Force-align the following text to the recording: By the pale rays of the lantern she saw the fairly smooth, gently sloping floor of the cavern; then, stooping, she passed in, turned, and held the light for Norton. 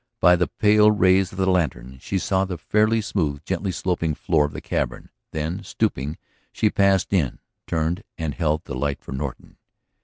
By 0.19 0.35
the 0.35 0.47
pale 0.47 0.89
rays 0.89 1.31
of 1.31 1.37
the 1.37 1.45
lantern 1.45 1.99
she 2.01 2.17
saw 2.17 2.43
the 2.43 2.57
fairly 2.57 3.01
smooth, 3.01 3.43
gently 3.45 3.71
sloping 3.71 4.15
floor 4.15 4.45
of 4.45 4.51
the 4.51 4.59
cavern; 4.59 5.11
then, 5.31 5.63
stooping, 5.63 6.17
she 6.51 6.71
passed 6.71 7.13
in, 7.13 7.37
turned, 7.67 8.03
and 8.17 8.33
held 8.33 8.63
the 8.63 8.73
light 8.73 8.99
for 9.03 9.11
Norton. 9.11 9.57